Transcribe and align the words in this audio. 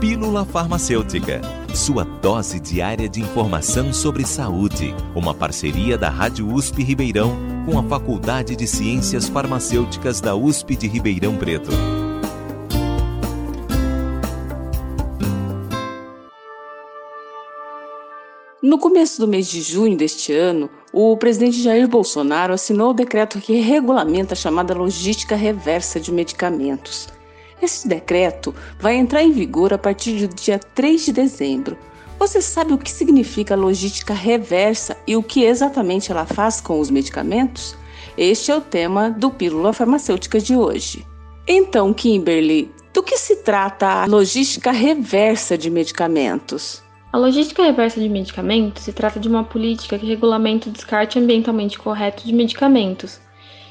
Pílula 0.00 0.44
Farmacêutica, 0.44 1.40
sua 1.74 2.04
dose 2.04 2.60
diária 2.60 3.08
de 3.08 3.22
informação 3.22 3.94
sobre 3.94 4.26
saúde. 4.26 4.94
Uma 5.14 5.32
parceria 5.32 5.96
da 5.96 6.10
Rádio 6.10 6.52
USP 6.52 6.82
Ribeirão 6.82 7.34
com 7.64 7.78
a 7.78 7.82
Faculdade 7.82 8.54
de 8.54 8.66
Ciências 8.66 9.26
Farmacêuticas 9.26 10.20
da 10.20 10.36
USP 10.36 10.76
de 10.76 10.86
Ribeirão 10.86 11.34
Preto. 11.38 11.70
No 18.62 18.78
começo 18.78 19.18
do 19.18 19.26
mês 19.26 19.48
de 19.48 19.62
junho 19.62 19.96
deste 19.96 20.30
ano, 20.30 20.68
o 20.92 21.16
presidente 21.16 21.62
Jair 21.62 21.88
Bolsonaro 21.88 22.52
assinou 22.52 22.90
o 22.90 22.94
decreto 22.94 23.40
que 23.40 23.60
regulamenta 23.60 24.34
a 24.34 24.36
chamada 24.36 24.74
logística 24.74 25.34
reversa 25.34 25.98
de 25.98 26.12
medicamentos. 26.12 27.15
Esse 27.60 27.88
decreto 27.88 28.54
vai 28.78 28.96
entrar 28.96 29.22
em 29.22 29.32
vigor 29.32 29.72
a 29.72 29.78
partir 29.78 30.26
do 30.26 30.34
dia 30.34 30.58
3 30.58 31.06
de 31.06 31.12
dezembro. 31.12 31.76
Você 32.18 32.40
sabe 32.40 32.72
o 32.72 32.78
que 32.78 32.90
significa 32.90 33.54
logística 33.54 34.14
reversa 34.14 34.96
e 35.06 35.16
o 35.16 35.22
que 35.22 35.44
exatamente 35.44 36.10
ela 36.10 36.26
faz 36.26 36.60
com 36.60 36.80
os 36.80 36.90
medicamentos? 36.90 37.76
Este 38.16 38.50
é 38.50 38.56
o 38.56 38.60
tema 38.60 39.10
do 39.10 39.30
Pílula 39.30 39.72
Farmacêutica 39.72 40.40
de 40.40 40.56
hoje. 40.56 41.06
Então, 41.46 41.92
Kimberly, 41.92 42.72
do 42.92 43.02
que 43.02 43.18
se 43.18 43.36
trata 43.36 43.86
a 43.86 44.06
logística 44.06 44.70
reversa 44.70 45.56
de 45.56 45.70
medicamentos? 45.70 46.82
A 47.12 47.18
logística 47.18 47.62
reversa 47.62 48.00
de 48.00 48.08
medicamentos 48.08 48.82
se 48.82 48.92
trata 48.92 49.20
de 49.20 49.28
uma 49.28 49.44
política 49.44 49.98
que 49.98 50.06
regulamenta 50.06 50.68
o 50.68 50.72
descarte 50.72 51.18
ambientalmente 51.18 51.78
correto 51.78 52.26
de 52.26 52.32
medicamentos, 52.32 53.20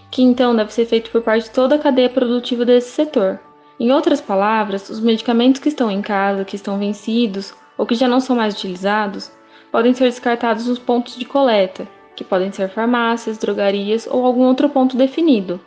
que 0.10 0.22
então 0.22 0.56
deve 0.56 0.74
ser 0.74 0.86
feito 0.86 1.12
por 1.12 1.22
parte 1.22 1.46
de 1.46 1.52
toda 1.52 1.76
a 1.76 1.80
cadeia 1.80 2.10
produtiva 2.10 2.64
desse 2.64 2.92
setor. 2.92 3.40
Em 3.80 3.92
outras 3.92 4.22
palavras, 4.22 4.90
os 4.90 5.00
medicamentos 5.00 5.60
que 5.60 5.70
estão 5.70 5.92
em 5.92 6.02
casa, 6.02 6.46
que 6.46 6.56
estão 6.56 6.80
vencidos 6.80 7.54
ou 7.78 7.86
que 7.86 7.96
já 7.96 8.08
não 8.08 8.22
são 8.22 8.36
mais 8.36 8.54
utilizados, 8.54 9.32
podem 9.72 9.94
ser 9.94 10.06
descartados 10.06 10.68
nos 10.68 10.80
pontos 10.80 11.18
de 11.18 11.26
coleta, 11.26 11.86
que 12.16 12.24
podem 12.24 12.52
ser 12.52 12.70
farmácias, 12.70 13.38
drogarias 13.38 14.08
ou 14.10 14.26
algum 14.26 14.44
outro 14.44 14.70
ponto 14.70 14.96
definido. 14.96 15.60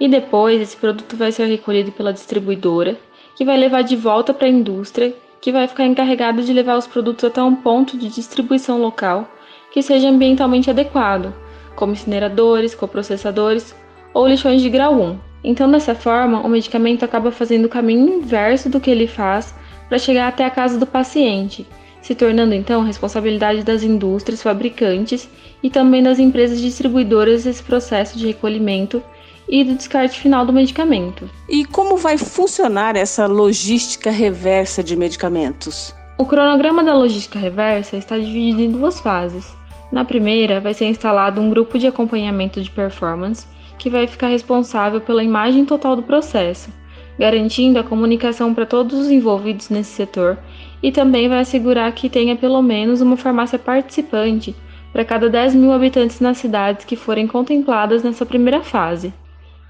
E 0.00 0.08
depois 0.08 0.60
esse 0.60 0.76
produto 0.76 1.16
vai 1.16 1.30
ser 1.30 1.44
recolhido 1.44 1.92
pela 1.92 2.12
distribuidora, 2.12 2.96
que 3.36 3.44
vai 3.44 3.58
levar 3.58 3.82
de 3.82 3.96
volta 3.96 4.32
para 4.32 4.46
a 4.46 4.50
indústria, 4.50 5.14
que 5.40 5.52
vai 5.52 5.68
ficar 5.68 5.84
encarregada 5.84 6.42
de 6.42 6.52
levar 6.54 6.78
os 6.78 6.86
produtos 6.86 7.24
até 7.24 7.42
um 7.42 7.54
ponto 7.54 7.98
de 7.98 8.08
distribuição 8.08 8.80
local 8.80 9.28
que 9.70 9.82
seja 9.82 10.08
ambientalmente 10.08 10.70
adequado, 10.70 11.32
como 11.76 11.92
incineradores, 11.92 12.74
coprocessadores 12.74 13.74
ou 14.12 14.26
lixões 14.26 14.60
de 14.62 14.68
grau 14.68 14.94
1. 14.94 15.29
Então, 15.42 15.70
dessa 15.70 15.94
forma, 15.94 16.40
o 16.40 16.48
medicamento 16.48 17.04
acaba 17.04 17.30
fazendo 17.30 17.64
o 17.64 17.68
caminho 17.68 18.18
inverso 18.18 18.68
do 18.68 18.80
que 18.80 18.90
ele 18.90 19.06
faz 19.06 19.54
para 19.88 19.98
chegar 19.98 20.28
até 20.28 20.44
a 20.44 20.50
casa 20.50 20.78
do 20.78 20.86
paciente, 20.86 21.66
se 22.02 22.14
tornando 22.14 22.54
então 22.54 22.84
responsabilidade 22.84 23.62
das 23.62 23.82
indústrias 23.82 24.42
fabricantes 24.42 25.28
e 25.62 25.70
também 25.70 26.02
das 26.02 26.18
empresas 26.18 26.60
distribuidoras 26.60 27.44
desse 27.44 27.62
processo 27.62 28.18
de 28.18 28.26
recolhimento 28.26 29.02
e 29.48 29.64
do 29.64 29.74
descarte 29.74 30.20
final 30.20 30.46
do 30.46 30.52
medicamento. 30.52 31.28
E 31.48 31.64
como 31.64 31.96
vai 31.96 32.16
funcionar 32.16 32.96
essa 32.96 33.26
logística 33.26 34.10
reversa 34.10 34.82
de 34.82 34.94
medicamentos? 34.94 35.94
O 36.16 36.24
cronograma 36.24 36.84
da 36.84 36.94
logística 36.94 37.38
reversa 37.38 37.96
está 37.96 38.16
dividido 38.16 38.60
em 38.60 38.70
duas 38.70 39.00
fases. 39.00 39.52
Na 39.90 40.04
primeira, 40.04 40.60
vai 40.60 40.72
ser 40.72 40.84
instalado 40.84 41.40
um 41.40 41.50
grupo 41.50 41.78
de 41.78 41.86
acompanhamento 41.86 42.60
de 42.60 42.70
performance 42.70 43.44
que 43.80 43.88
vai 43.88 44.06
ficar 44.06 44.28
responsável 44.28 45.00
pela 45.00 45.24
imagem 45.24 45.64
total 45.64 45.96
do 45.96 46.02
processo, 46.02 46.70
garantindo 47.18 47.78
a 47.78 47.82
comunicação 47.82 48.52
para 48.54 48.66
todos 48.66 48.98
os 48.98 49.10
envolvidos 49.10 49.70
nesse 49.70 49.92
setor 49.92 50.38
e 50.82 50.92
também 50.92 51.30
vai 51.30 51.40
assegurar 51.40 51.90
que 51.92 52.10
tenha 52.10 52.36
pelo 52.36 52.60
menos 52.60 53.00
uma 53.00 53.16
farmácia 53.16 53.58
participante 53.58 54.54
para 54.92 55.04
cada 55.04 55.30
10 55.30 55.54
mil 55.54 55.72
habitantes 55.72 56.20
nas 56.20 56.36
cidades 56.36 56.84
que 56.84 56.94
forem 56.94 57.26
contempladas 57.26 58.02
nessa 58.02 58.26
primeira 58.26 58.60
fase. 58.60 59.14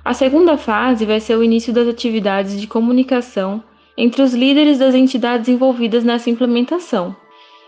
A 0.05 0.13
segunda 0.13 0.57
fase 0.57 1.07
vai 1.07 1.21
ser 1.21 1.37
o 1.37 1.45
início 1.45 1.73
das 1.73 1.87
atividades 1.87 2.61
de 2.61 2.67
comunicação 2.67 3.63
entre 3.97 4.23
os 4.23 4.34
líderes 4.34 4.79
das 4.79 4.95
entidades 4.95 5.49
envolvidas 5.49 6.03
nessa 6.03 6.31
implementação. 6.31 7.15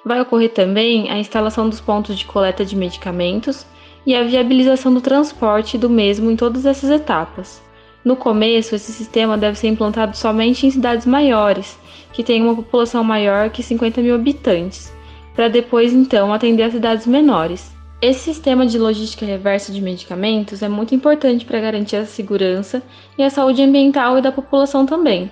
Vai 0.05 0.21
ocorrer 0.21 0.51
também 0.51 1.09
a 1.09 1.19
instalação 1.19 1.69
dos 1.69 1.81
pontos 1.81 2.19
de 2.19 2.25
coleta 2.25 2.65
de 2.65 2.75
medicamentos 2.75 3.65
e 4.07 4.15
a 4.15 4.23
viabilização 4.23 4.93
do 4.93 5.01
transporte 5.01 5.79
do 5.79 5.89
mesmo 5.89 6.31
em 6.31 6.37
todas 6.37 6.67
essas 6.67 6.91
etapas. 6.91 7.63
No 8.05 8.17
começo, 8.17 8.75
esse 8.75 8.93
sistema 8.93 9.39
deve 9.39 9.57
ser 9.57 9.69
implantado 9.69 10.17
somente 10.17 10.67
em 10.67 10.71
cidades 10.71 11.07
maiores, 11.07 11.79
que 12.13 12.25
têm 12.25 12.43
uma 12.43 12.57
população 12.57 13.05
maior 13.05 13.51
que 13.51 13.63
50 13.63 14.01
mil 14.03 14.15
habitantes, 14.15 14.93
para 15.35 15.49
depois 15.49 15.93
então 15.93 16.33
atender 16.33 16.65
as 16.65 16.73
cidades 16.73 17.07
menores. 17.07 17.73
Esse 18.01 18.19
sistema 18.19 18.67
de 18.67 18.79
logística 18.79 19.25
reversa 19.25 19.73
de 19.73 19.81
medicamentos 19.81 20.61
é 20.61 20.69
muito 20.69 20.93
importante 20.93 21.45
para 21.45 21.61
garantir 21.61 21.95
a 21.95 22.05
segurança 22.05 22.83
e 23.17 23.23
a 23.23 23.31
saúde 23.31 23.63
ambiental 23.63 24.19
e 24.19 24.23
da 24.23 24.33
população 24.33 24.85
também. 24.85 25.31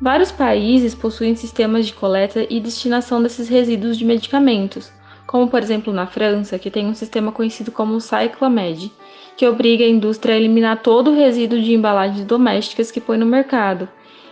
Vários 0.00 0.32
países 0.32 0.94
possuem 0.94 1.36
sistemas 1.36 1.86
de 1.86 1.92
coleta 1.92 2.46
e 2.48 2.58
destinação 2.60 3.22
desses 3.22 3.48
resíduos 3.48 3.98
de 3.98 4.06
medicamentos, 4.06 4.90
como 5.26 5.48
por 5.48 5.62
exemplo 5.62 5.92
na 5.92 6.06
França, 6.06 6.58
que 6.58 6.70
tem 6.70 6.86
um 6.86 6.94
sistema 6.94 7.32
conhecido 7.32 7.72
como 7.72 8.00
Cyclamed, 8.00 8.92
que 9.36 9.46
obriga 9.46 9.84
a 9.84 9.88
indústria 9.88 10.34
a 10.34 10.38
eliminar 10.38 10.82
todo 10.82 11.10
o 11.10 11.14
resíduo 11.14 11.60
de 11.60 11.74
embalagens 11.74 12.24
domésticas 12.24 12.90
que 12.90 13.00
põe 13.00 13.18
no 13.18 13.26
mercado. 13.26 13.88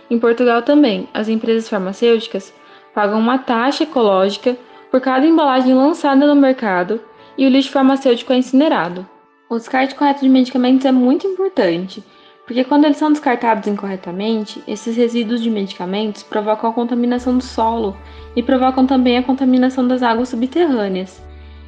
Em 0.09 0.19
Portugal 0.19 0.61
também, 0.61 1.07
as 1.13 1.27
empresas 1.27 1.69
farmacêuticas 1.69 2.53
pagam 2.93 3.19
uma 3.19 3.37
taxa 3.37 3.83
ecológica 3.83 4.57
por 4.89 5.01
cada 5.01 5.25
embalagem 5.25 5.73
lançada 5.73 6.25
no 6.25 6.35
mercado 6.35 7.01
e 7.37 7.45
o 7.45 7.49
lixo 7.49 7.71
farmacêutico 7.71 8.31
é 8.31 8.37
incinerado. 8.37 9.05
O 9.49 9.57
descarte 9.57 9.93
correto 9.93 10.21
de 10.21 10.29
medicamentos 10.29 10.85
é 10.85 10.91
muito 10.91 11.27
importante, 11.27 12.03
porque 12.45 12.63
quando 12.63 12.85
eles 12.85 12.97
são 12.97 13.11
descartados 13.11 13.67
incorretamente, 13.67 14.63
esses 14.67 14.95
resíduos 14.95 15.41
de 15.41 15.49
medicamentos 15.49 16.21
provocam 16.21 16.69
a 16.69 16.73
contaminação 16.73 17.37
do 17.37 17.43
solo 17.43 17.97
e 18.35 18.43
provocam 18.43 18.85
também 18.85 19.17
a 19.17 19.23
contaminação 19.23 19.87
das 19.87 20.03
águas 20.03 20.29
subterrâneas. 20.29 21.23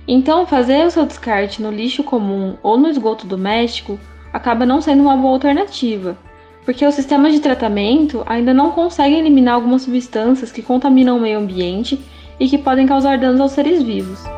Então, 0.07 0.45
fazer 0.45 0.85
o 0.85 0.91
seu 0.91 1.05
descarte 1.05 1.61
no 1.61 1.71
lixo 1.71 2.03
comum 2.03 2.55
ou 2.61 2.77
no 2.77 2.87
esgoto 2.87 3.25
doméstico 3.25 3.99
acaba 4.31 4.65
não 4.65 4.81
sendo 4.81 5.01
uma 5.01 5.17
boa 5.17 5.33
alternativa, 5.33 6.17
porque 6.63 6.85
os 6.85 6.93
sistemas 6.93 7.33
de 7.33 7.39
tratamento 7.39 8.23
ainda 8.25 8.53
não 8.53 8.71
conseguem 8.71 9.19
eliminar 9.19 9.55
algumas 9.55 9.81
substâncias 9.81 10.51
que 10.51 10.61
contaminam 10.61 11.17
o 11.17 11.21
meio 11.21 11.39
ambiente 11.39 11.99
e 12.39 12.47
que 12.47 12.57
podem 12.57 12.85
causar 12.85 13.17
danos 13.17 13.41
aos 13.41 13.51
seres 13.51 13.81
vivos. 13.81 14.36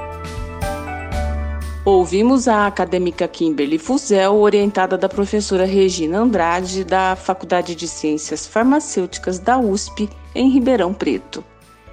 Ouvimos 1.85 2.49
a 2.49 2.67
acadêmica 2.67 3.25
Kimberly 3.25 3.77
Fuzel, 3.77 4.35
orientada 4.35 4.97
da 4.97 5.07
professora 5.07 5.63
Regina 5.63 6.19
Andrade, 6.19 6.83
da 6.83 7.15
Faculdade 7.15 7.73
de 7.73 7.87
Ciências 7.87 8.45
Farmacêuticas 8.45 9.39
da 9.39 9.57
USP, 9.57 10.09
em 10.35 10.49
Ribeirão 10.49 10.93
Preto. 10.93 11.41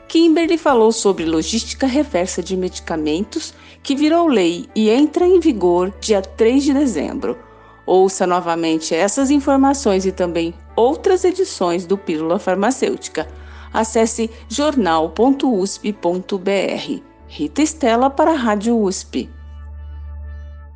Kimberly 0.08 0.58
falou 0.58 0.90
sobre 0.90 1.24
logística 1.24 1.86
reversa 1.86 2.42
de 2.42 2.56
medicamentos, 2.56 3.54
que 3.80 3.94
virou 3.94 4.26
lei 4.26 4.66
e 4.74 4.90
entra 4.90 5.24
em 5.24 5.38
vigor 5.38 5.94
dia 6.00 6.20
3 6.20 6.64
de 6.64 6.74
dezembro. 6.74 7.38
Ouça 7.86 8.26
novamente 8.26 8.92
essas 8.92 9.30
informações 9.30 10.04
e 10.04 10.10
também 10.10 10.52
outras 10.74 11.24
edições 11.24 11.86
do 11.86 11.96
Pílula 11.96 12.40
Farmacêutica. 12.40 13.28
Acesse 13.72 14.28
jornal.usp.br. 14.48 15.86
Rita 17.28 17.62
Estela 17.62 18.10
para 18.10 18.32
a 18.32 18.36
Rádio 18.36 18.76
USP. 18.76 19.35